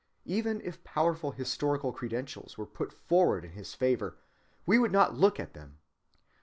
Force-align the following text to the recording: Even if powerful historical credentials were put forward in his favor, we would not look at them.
Even 0.25 0.61
if 0.61 0.83
powerful 0.83 1.29
historical 1.29 1.91
credentials 1.93 2.57
were 2.57 2.65
put 2.65 2.91
forward 2.91 3.45
in 3.45 3.51
his 3.51 3.75
favor, 3.75 4.17
we 4.65 4.79
would 4.79 4.91
not 4.91 5.13
look 5.15 5.39
at 5.39 5.53
them. 5.53 5.77